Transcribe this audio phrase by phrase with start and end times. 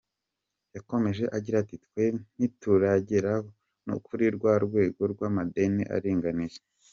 [0.75, 2.03] Yakomeje agira ati “Twe
[2.35, 3.33] ntituragera
[3.87, 6.57] no kuri rwa rwego rw’amadeni aringaniye.